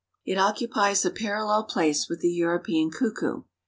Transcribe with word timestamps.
It 0.25 0.39
occupies 0.39 1.05
a 1.05 1.11
parallel 1.11 1.65
place 1.65 2.09
with 2.09 2.21
the 2.21 2.31
European 2.33 2.89
cuckoo. 2.89 3.43